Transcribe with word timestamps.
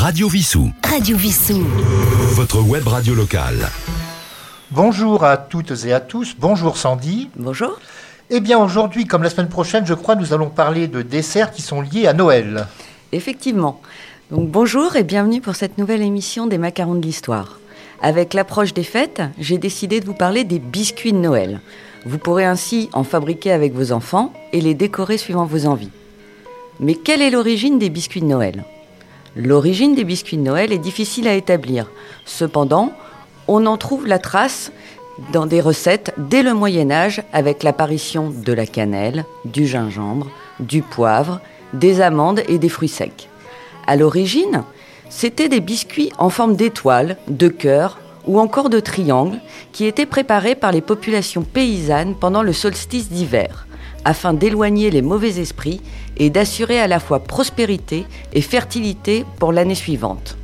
Radio 0.00 0.28
Vissou. 0.28 0.70
Radio 0.84 1.16
Vissou. 1.16 1.66
Votre 2.36 2.60
web 2.60 2.86
radio 2.86 3.16
locale. 3.16 3.68
Bonjour 4.70 5.24
à 5.24 5.36
toutes 5.36 5.72
et 5.86 5.92
à 5.92 5.98
tous. 5.98 6.36
Bonjour 6.38 6.76
Sandy. 6.76 7.28
Bonjour. 7.34 7.80
Eh 8.30 8.38
bien 8.38 8.60
aujourd'hui, 8.60 9.06
comme 9.06 9.24
la 9.24 9.28
semaine 9.28 9.48
prochaine, 9.48 9.84
je 9.86 9.94
crois, 9.94 10.14
nous 10.14 10.32
allons 10.32 10.50
parler 10.50 10.86
de 10.86 11.02
desserts 11.02 11.50
qui 11.50 11.62
sont 11.62 11.80
liés 11.80 12.06
à 12.06 12.12
Noël. 12.12 12.68
Effectivement. 13.10 13.80
Donc 14.30 14.48
bonjour 14.48 14.94
et 14.94 15.02
bienvenue 15.02 15.40
pour 15.40 15.56
cette 15.56 15.78
nouvelle 15.78 16.02
émission 16.02 16.46
des 16.46 16.58
macarons 16.58 16.94
de 16.94 17.02
l'histoire. 17.04 17.58
Avec 18.00 18.34
l'approche 18.34 18.74
des 18.74 18.84
fêtes, 18.84 19.22
j'ai 19.36 19.58
décidé 19.58 19.98
de 19.98 20.06
vous 20.06 20.14
parler 20.14 20.44
des 20.44 20.60
biscuits 20.60 21.12
de 21.12 21.18
Noël. 21.18 21.60
Vous 22.06 22.18
pourrez 22.18 22.44
ainsi 22.44 22.88
en 22.92 23.02
fabriquer 23.02 23.50
avec 23.50 23.74
vos 23.74 23.90
enfants 23.90 24.32
et 24.52 24.60
les 24.60 24.74
décorer 24.74 25.18
suivant 25.18 25.44
vos 25.44 25.66
envies. 25.66 25.90
Mais 26.78 26.94
quelle 26.94 27.20
est 27.20 27.30
l'origine 27.30 27.80
des 27.80 27.90
biscuits 27.90 28.20
de 28.20 28.26
Noël? 28.26 28.64
L'origine 29.38 29.94
des 29.94 30.02
biscuits 30.02 30.36
de 30.36 30.42
Noël 30.42 30.72
est 30.72 30.78
difficile 30.78 31.28
à 31.28 31.34
établir. 31.34 31.86
Cependant, 32.24 32.92
on 33.46 33.66
en 33.66 33.76
trouve 33.76 34.04
la 34.04 34.18
trace 34.18 34.72
dans 35.32 35.46
des 35.46 35.60
recettes 35.60 36.12
dès 36.18 36.42
le 36.42 36.54
Moyen 36.54 36.90
Âge 36.90 37.22
avec 37.32 37.62
l'apparition 37.62 38.30
de 38.30 38.52
la 38.52 38.66
cannelle, 38.66 39.24
du 39.44 39.64
gingembre, 39.64 40.26
du 40.58 40.82
poivre, 40.82 41.40
des 41.72 42.00
amandes 42.00 42.42
et 42.48 42.58
des 42.58 42.68
fruits 42.68 42.88
secs. 42.88 43.28
À 43.86 43.94
l'origine, 43.94 44.64
c'étaient 45.08 45.48
des 45.48 45.60
biscuits 45.60 46.10
en 46.18 46.30
forme 46.30 46.56
d'étoile, 46.56 47.16
de 47.28 47.46
cœur 47.46 48.00
ou 48.26 48.40
encore 48.40 48.70
de 48.70 48.80
triangle 48.80 49.38
qui 49.70 49.86
étaient 49.86 50.04
préparés 50.04 50.56
par 50.56 50.72
les 50.72 50.80
populations 50.80 51.42
paysannes 51.42 52.16
pendant 52.16 52.42
le 52.42 52.52
solstice 52.52 53.08
d'hiver 53.08 53.67
afin 54.08 54.32
d'éloigner 54.32 54.90
les 54.90 55.02
mauvais 55.02 55.38
esprits 55.38 55.82
et 56.16 56.30
d'assurer 56.30 56.80
à 56.80 56.86
la 56.86 56.98
fois 56.98 57.20
prospérité 57.20 58.06
et 58.32 58.40
fertilité 58.40 59.26
pour 59.38 59.52
l'année 59.52 59.74
suivante. 59.74 60.38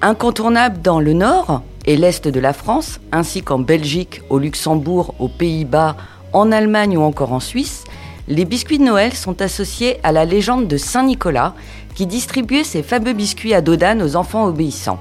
Incontournable 0.00 0.80
dans 0.80 0.98
le 0.98 1.12
nord 1.12 1.60
et 1.84 1.98
l'est 1.98 2.26
de 2.26 2.40
la 2.40 2.54
France, 2.54 2.98
ainsi 3.12 3.42
qu'en 3.42 3.58
Belgique, 3.58 4.22
au 4.30 4.38
Luxembourg, 4.38 5.14
aux 5.18 5.28
Pays-Bas, 5.28 5.98
en 6.32 6.50
Allemagne 6.50 6.96
ou 6.96 7.02
encore 7.02 7.34
en 7.34 7.40
Suisse, 7.40 7.84
les 8.28 8.46
biscuits 8.46 8.78
de 8.78 8.84
Noël 8.84 9.12
sont 9.12 9.42
associés 9.42 9.98
à 10.02 10.10
la 10.10 10.24
légende 10.24 10.66
de 10.66 10.78
Saint 10.78 11.02
Nicolas 11.02 11.54
qui 11.94 12.06
distribuait 12.06 12.64
ces 12.64 12.82
fameux 12.82 13.12
biscuits 13.12 13.52
à 13.52 13.60
Dodane 13.60 14.00
aux 14.00 14.16
enfants 14.16 14.46
obéissants. 14.46 15.00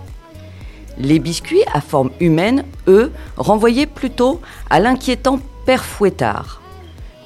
Les 0.98 1.20
biscuits 1.20 1.64
à 1.74 1.80
forme 1.80 2.12
humaine, 2.20 2.66
eux, 2.88 3.14
renvoyaient 3.38 3.86
plutôt 3.86 4.42
à 4.70 4.82
l'inquiétant 4.82 5.40
Père 5.66 5.86
Fouettard. 5.86 6.59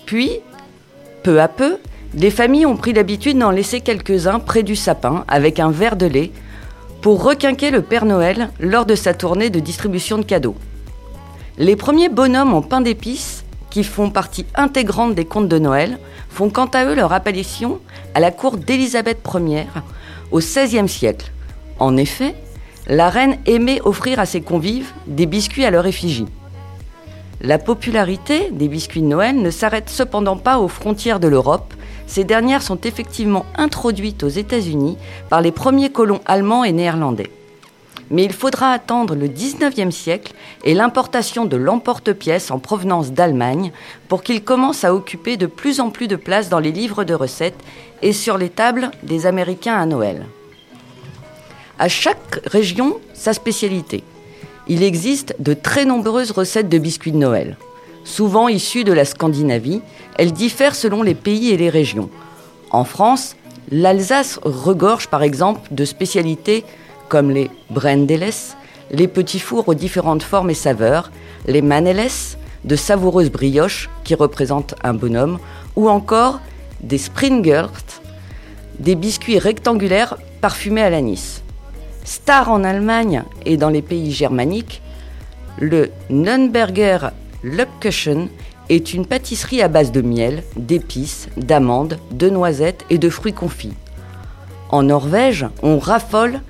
Puis, 0.05 0.31
peu 1.23 1.41
à 1.41 1.47
peu, 1.47 1.77
les 2.13 2.31
familles 2.31 2.65
ont 2.65 2.77
pris 2.77 2.93
l'habitude 2.93 3.37
d'en 3.37 3.51
laisser 3.51 3.81
quelques-uns 3.81 4.39
près 4.39 4.63
du 4.63 4.75
sapin 4.75 5.23
avec 5.27 5.59
un 5.59 5.71
verre 5.71 5.95
de 5.95 6.05
lait 6.05 6.31
pour 7.01 7.23
requinquer 7.23 7.71
le 7.71 7.81
Père 7.81 8.05
Noël 8.05 8.49
lors 8.59 8.85
de 8.85 8.95
sa 8.95 9.13
tournée 9.13 9.49
de 9.49 9.59
distribution 9.59 10.17
de 10.17 10.23
cadeaux. 10.23 10.55
Les 11.57 11.75
premiers 11.75 12.09
bonhommes 12.09 12.53
en 12.53 12.61
pain 12.61 12.81
d'épices, 12.81 13.43
qui 13.69 13.83
font 13.83 14.09
partie 14.09 14.45
intégrante 14.55 15.15
des 15.15 15.25
contes 15.25 15.49
de 15.49 15.57
Noël, 15.57 15.97
font 16.29 16.49
quant 16.49 16.67
à 16.67 16.85
eux 16.85 16.95
leur 16.95 17.13
apparition 17.13 17.79
à 18.13 18.19
la 18.19 18.31
cour 18.31 18.57
d'Élisabeth 18.57 19.19
Ier 19.33 19.65
au 20.31 20.39
XVIe 20.39 20.87
siècle. 20.87 21.31
En 21.79 21.97
effet, 21.97 22.35
la 22.87 23.09
reine 23.09 23.37
aimait 23.45 23.81
offrir 23.83 24.19
à 24.19 24.25
ses 24.25 24.41
convives 24.41 24.91
des 25.07 25.25
biscuits 25.25 25.65
à 25.65 25.71
leur 25.71 25.85
effigie. 25.87 26.27
La 27.45 27.57
popularité 27.57 28.51
des 28.51 28.69
biscuits 28.69 29.01
de 29.01 29.07
Noël 29.07 29.35
ne 29.35 29.49
s'arrête 29.49 29.89
cependant 29.89 30.37
pas 30.37 30.59
aux 30.59 30.69
frontières 30.69 31.19
de 31.19 31.27
l'Europe. 31.27 31.73
Ces 32.07 32.23
dernières 32.23 32.61
sont 32.61 32.79
effectivement 32.79 33.45
introduites 33.57 34.23
aux 34.23 34.29
États-Unis 34.29 34.97
par 35.29 35.41
les 35.41 35.51
premiers 35.51 35.89
colons 35.89 36.21
allemands 36.25 36.63
et 36.63 36.71
néerlandais. 36.71 37.29
Mais 38.09 38.23
il 38.23 38.31
faudra 38.31 38.71
attendre 38.71 39.13
le 39.15 39.27
19e 39.27 39.91
siècle 39.91 40.33
et 40.63 40.73
l'importation 40.73 41.43
de 41.43 41.57
l'emporte-pièce 41.57 42.49
en 42.49 42.59
provenance 42.59 43.11
d'Allemagne 43.11 43.73
pour 44.07 44.23
qu'il 44.23 44.41
commence 44.41 44.85
à 44.85 44.95
occuper 44.95 45.35
de 45.35 45.45
plus 45.45 45.81
en 45.81 45.89
plus 45.89 46.07
de 46.07 46.15
place 46.15 46.47
dans 46.47 46.59
les 46.59 46.71
livres 46.71 47.03
de 47.03 47.13
recettes 47.13 47.61
et 48.01 48.13
sur 48.13 48.37
les 48.37 48.49
tables 48.49 48.89
des 49.03 49.25
Américains 49.25 49.75
à 49.75 49.85
Noël. 49.85 50.27
À 51.77 51.89
chaque 51.89 52.39
région, 52.45 53.01
sa 53.13 53.33
spécialité. 53.33 54.05
Il 54.67 54.81
existe 54.81 55.35
de 55.39 55.53
très 55.53 55.83
nombreuses 55.83 56.31
recettes 56.31 56.69
de 56.69 56.77
biscuits 56.77 57.11
de 57.11 57.17
Noël. 57.17 57.57
Souvent 58.05 58.47
issues 58.47 58.83
de 58.83 58.93
la 58.93 59.05
Scandinavie, 59.05 59.81
elles 60.17 60.31
diffèrent 60.31 60.75
selon 60.75 61.03
les 61.03 61.15
pays 61.15 61.51
et 61.51 61.57
les 61.57 61.69
régions. 61.69 62.09
En 62.71 62.85
France, 62.85 63.35
l'Alsace 63.71 64.39
regorge 64.43 65.07
par 65.07 65.21
exemple 65.21 65.61
de 65.71 65.85
spécialités 65.85 66.63
comme 67.09 67.29
les 67.29 67.51
brendeles, 67.69 68.31
les 68.91 69.07
petits 69.07 69.39
fours 69.39 69.67
aux 69.67 69.73
différentes 69.73 70.23
formes 70.23 70.49
et 70.49 70.55
saveurs, 70.55 71.11
les 71.47 71.61
manelles, 71.61 72.09
de 72.63 72.75
savoureuses 72.77 73.29
brioches 73.29 73.89
qui 74.05 74.15
représentent 74.15 74.75
un 74.83 74.93
bonhomme, 74.93 75.39
ou 75.75 75.89
encore 75.89 76.39
des 76.81 76.97
springers, 76.97 77.67
des 78.79 78.95
biscuits 78.95 79.39
rectangulaires 79.39 80.17
parfumés 80.39 80.81
à 80.81 80.89
l'anis. 80.89 81.42
Star 82.03 82.51
en 82.51 82.63
Allemagne 82.63 83.23
et 83.45 83.57
dans 83.57 83.69
les 83.69 83.81
pays 83.81 84.11
germaniques, 84.11 84.81
le 85.59 85.91
Nürnberger 86.09 87.09
Löbkuchen 87.43 88.27
est 88.69 88.93
une 88.93 89.05
pâtisserie 89.05 89.61
à 89.61 89.67
base 89.67 89.91
de 89.91 90.01
miel, 90.01 90.43
d'épices, 90.55 91.27
d'amandes, 91.37 91.99
de 92.11 92.29
noisettes 92.29 92.85
et 92.89 92.97
de 92.97 93.09
fruits 93.09 93.33
confits. 93.33 93.73
En 94.69 94.83
Norvège, 94.83 95.45
on 95.61 95.79
raffole 95.79 96.41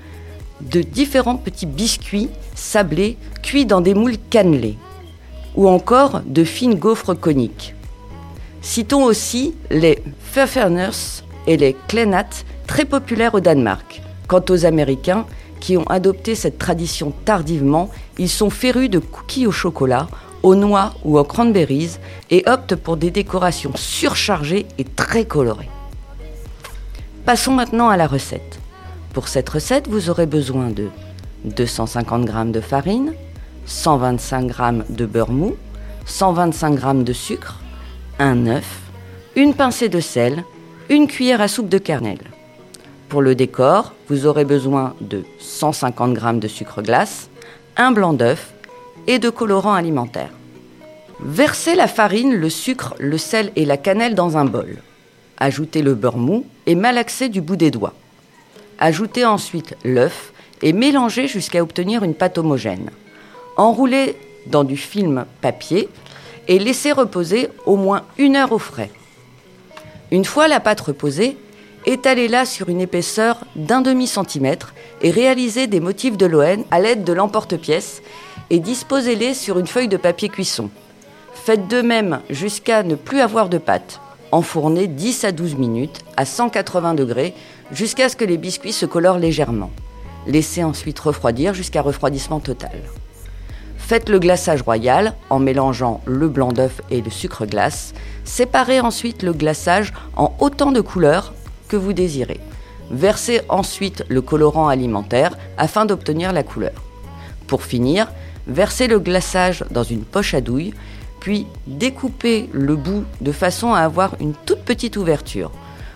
de 0.60 0.80
différents 0.80 1.36
petits 1.36 1.66
biscuits 1.66 2.30
sablés 2.54 3.16
cuits 3.42 3.66
dans 3.66 3.80
des 3.80 3.94
moules 3.94 4.16
cannelés, 4.30 4.78
ou 5.56 5.68
encore 5.68 6.22
de 6.24 6.44
fines 6.44 6.76
gaufres 6.76 7.18
coniques. 7.18 7.74
Citons 8.62 9.04
aussi 9.04 9.54
les 9.70 10.02
Pfefferners 10.32 11.22
et 11.46 11.56
les 11.56 11.76
Klenat, 11.88 12.44
très 12.66 12.86
populaires 12.86 13.34
au 13.34 13.40
Danemark. 13.40 14.00
Quant 14.26 14.44
aux 14.48 14.64
Américains, 14.64 15.26
qui 15.64 15.78
ont 15.78 15.88
adopté 15.88 16.34
cette 16.34 16.58
tradition 16.58 17.14
tardivement, 17.24 17.88
ils 18.18 18.28
sont 18.28 18.50
férus 18.50 18.90
de 18.90 18.98
cookies 18.98 19.46
au 19.46 19.50
chocolat, 19.50 20.08
aux 20.42 20.56
noix 20.56 20.92
ou 21.06 21.18
aux 21.18 21.24
cranberries 21.24 21.96
et 22.28 22.42
optent 22.46 22.76
pour 22.76 22.98
des 22.98 23.10
décorations 23.10 23.72
surchargées 23.74 24.66
et 24.76 24.84
très 24.84 25.24
colorées. 25.24 25.70
Passons 27.24 27.52
maintenant 27.52 27.88
à 27.88 27.96
la 27.96 28.06
recette. 28.06 28.58
Pour 29.14 29.26
cette 29.26 29.48
recette, 29.48 29.88
vous 29.88 30.10
aurez 30.10 30.26
besoin 30.26 30.68
de 30.68 30.88
250 31.46 32.26
g 32.26 32.52
de 32.52 32.60
farine, 32.60 33.14
125 33.64 34.48
g 34.48 34.62
de 34.90 35.06
beurre 35.06 35.32
mou, 35.32 35.56
125 36.04 36.78
g 36.78 37.04
de 37.04 37.12
sucre, 37.14 37.58
un 38.18 38.48
œuf, 38.48 38.80
une 39.34 39.54
pincée 39.54 39.88
de 39.88 40.00
sel, 40.00 40.44
une 40.90 41.06
cuillère 41.06 41.40
à 41.40 41.48
soupe 41.48 41.70
de 41.70 41.78
cannelle. 41.78 42.33
Pour 43.08 43.22
le 43.22 43.34
décor, 43.34 43.92
vous 44.08 44.26
aurez 44.26 44.44
besoin 44.44 44.94
de 45.00 45.24
150 45.38 46.18
g 46.18 46.32
de 46.34 46.48
sucre 46.48 46.82
glace, 46.82 47.28
un 47.76 47.92
blanc 47.92 48.12
d'œuf 48.12 48.52
et 49.06 49.18
de 49.18 49.30
colorants 49.30 49.74
alimentaires. 49.74 50.32
Versez 51.20 51.74
la 51.74 51.86
farine, 51.86 52.34
le 52.34 52.50
sucre, 52.50 52.94
le 52.98 53.18
sel 53.18 53.52
et 53.56 53.64
la 53.64 53.76
cannelle 53.76 54.14
dans 54.14 54.36
un 54.36 54.44
bol. 54.44 54.78
Ajoutez 55.38 55.82
le 55.82 55.94
beurre 55.94 56.16
mou 56.16 56.44
et 56.66 56.74
malaxez 56.74 57.28
du 57.28 57.40
bout 57.40 57.56
des 57.56 57.70
doigts. 57.70 57.94
Ajoutez 58.78 59.24
ensuite 59.24 59.76
l'œuf 59.84 60.32
et 60.62 60.72
mélangez 60.72 61.28
jusqu'à 61.28 61.62
obtenir 61.62 62.02
une 62.02 62.14
pâte 62.14 62.38
homogène. 62.38 62.90
Enroulez 63.56 64.16
dans 64.46 64.64
du 64.64 64.76
film 64.76 65.24
papier 65.40 65.88
et 66.48 66.58
laissez 66.58 66.92
reposer 66.92 67.48
au 67.66 67.76
moins 67.76 68.02
une 68.18 68.36
heure 68.36 68.52
au 68.52 68.58
frais. 68.58 68.90
Une 70.10 70.24
fois 70.24 70.48
la 70.48 70.60
pâte 70.60 70.80
reposée, 70.80 71.36
étalez-la 71.86 72.44
sur 72.44 72.68
une 72.68 72.80
épaisseur 72.80 73.40
d'un 73.56 73.80
demi-centimètre 73.80 74.74
et 75.02 75.10
réalisez 75.10 75.66
des 75.66 75.80
motifs 75.80 76.16
de 76.16 76.26
l'ON 76.26 76.64
à 76.70 76.80
l'aide 76.80 77.04
de 77.04 77.12
l'emporte-pièce 77.12 78.02
et 78.50 78.58
disposez-les 78.58 79.34
sur 79.34 79.58
une 79.58 79.66
feuille 79.66 79.88
de 79.88 79.96
papier 79.96 80.28
cuisson. 80.28 80.70
Faites 81.34 81.68
de 81.68 81.82
même 81.82 82.20
jusqu'à 82.30 82.82
ne 82.82 82.94
plus 82.94 83.20
avoir 83.20 83.48
de 83.48 83.58
pâte. 83.58 84.00
Enfournez 84.32 84.86
10 84.86 85.24
à 85.24 85.32
12 85.32 85.56
minutes 85.56 86.00
à 86.16 86.24
180 86.24 86.94
degrés 86.94 87.34
jusqu'à 87.70 88.08
ce 88.08 88.16
que 88.16 88.24
les 88.24 88.38
biscuits 88.38 88.72
se 88.72 88.86
colorent 88.86 89.18
légèrement. 89.18 89.70
Laissez 90.26 90.64
ensuite 90.64 90.98
refroidir 90.98 91.54
jusqu'à 91.54 91.82
refroidissement 91.82 92.40
total. 92.40 92.80
Faites 93.76 94.08
le 94.08 94.18
glaçage 94.18 94.62
royal 94.62 95.14
en 95.28 95.38
mélangeant 95.38 96.00
le 96.06 96.28
blanc 96.28 96.52
d'œuf 96.52 96.80
et 96.90 97.02
le 97.02 97.10
sucre 97.10 97.44
glace. 97.44 97.92
Séparez 98.24 98.80
ensuite 98.80 99.22
le 99.22 99.34
glaçage 99.34 99.92
en 100.16 100.34
autant 100.40 100.72
de 100.72 100.80
couleurs 100.80 101.34
que 101.68 101.76
vous 101.76 101.92
désirez. 101.92 102.40
Versez 102.90 103.40
ensuite 103.48 104.04
le 104.08 104.20
colorant 104.20 104.68
alimentaire 104.68 105.36
afin 105.56 105.86
d'obtenir 105.86 106.32
la 106.32 106.42
couleur. 106.42 106.72
Pour 107.46 107.62
finir, 107.62 108.12
versez 108.46 108.86
le 108.86 108.98
glaçage 108.98 109.64
dans 109.70 109.82
une 109.82 110.02
poche 110.02 110.34
à 110.34 110.40
douille, 110.40 110.74
puis 111.20 111.46
découpez 111.66 112.50
le 112.52 112.76
bout 112.76 113.04
de 113.20 113.32
façon 113.32 113.72
à 113.72 113.80
avoir 113.80 114.14
une 114.20 114.34
toute 114.34 114.60
petite 114.60 114.96
ouverture. 114.96 115.50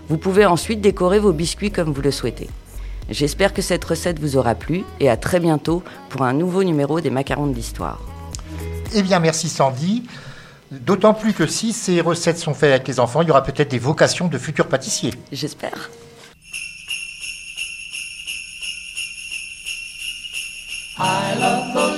Vous 0.08 0.16
pouvez 0.16 0.46
ensuite 0.46 0.80
décorer 0.80 1.18
vos 1.18 1.32
biscuits 1.32 1.70
comme 1.70 1.92
vous 1.92 2.00
le 2.00 2.10
souhaitez. 2.10 2.48
J'espère 3.10 3.52
que 3.52 3.62
cette 3.62 3.84
recette 3.84 4.18
vous 4.18 4.36
aura 4.36 4.54
plu 4.54 4.84
et 5.00 5.08
à 5.08 5.16
très 5.16 5.40
bientôt 5.40 5.82
pour 6.08 6.22
un 6.22 6.32
nouveau 6.32 6.64
numéro 6.64 7.00
des 7.00 7.10
macarons 7.10 7.46
de 7.46 7.54
l'histoire. 7.54 8.00
Eh 8.94 9.02
bien, 9.02 9.18
merci 9.18 9.48
Sandy. 9.48 10.04
D'autant 10.70 11.14
plus 11.14 11.32
que 11.32 11.46
si 11.46 11.72
ces 11.72 12.00
recettes 12.00 12.38
sont 12.38 12.52
faites 12.52 12.70
avec 12.70 12.88
les 12.88 13.00
enfants, 13.00 13.22
il 13.22 13.28
y 13.28 13.30
aura 13.30 13.42
peut-être 13.42 13.70
des 13.70 13.78
vocations 13.78 14.28
de 14.28 14.36
futurs 14.36 14.68
pâtissiers. 14.68 15.14
J'espère. 15.32 15.90
I 21.00 21.34
love 21.38 21.72
those 21.74 21.97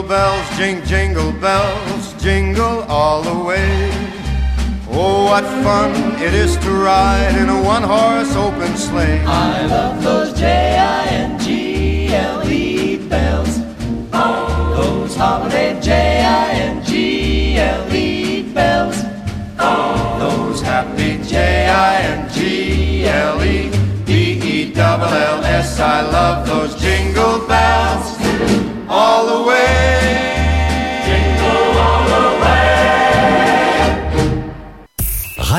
Jingle 0.00 0.16
bells, 0.16 0.48
jing, 0.56 0.82
jingle 0.86 1.32
bells, 1.32 2.14
jingle 2.22 2.84
all 2.88 3.20
the 3.20 3.34
way. 3.44 3.90
Oh, 4.88 5.24
what 5.26 5.44
fun 5.62 5.92
it 6.22 6.32
is 6.32 6.56
to 6.56 6.70
ride 6.70 7.36
in 7.36 7.50
a 7.50 7.62
one 7.62 7.82
horse 7.82 8.34
open 8.34 8.78
sleigh. 8.78 9.20
I 9.26 9.66
love 9.66 10.02
those 10.02 10.32
J-I-N-G-L-E 10.38 11.36
bells. 13.10 13.58
Oh, 14.14 14.72
those 14.74 15.14
holiday 15.16 15.78
J-I-N-G-L-E 15.82 16.82
bells. 18.54 19.04
Oh, 19.58 20.16
those 20.18 20.62
happy 20.62 21.18
J-I-N-G-L-E 21.24 22.40
B-E-double-L-S 24.06 25.78
I 25.78 26.00
love 26.10 26.29